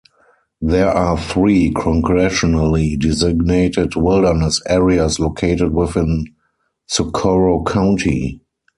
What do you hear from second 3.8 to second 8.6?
Wilderness areas located within Socorro County.